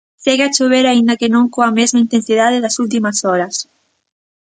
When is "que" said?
1.19-1.31